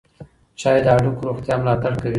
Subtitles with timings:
[0.59, 2.09] چای د هډوکو روغتیا ملاتړ کوي.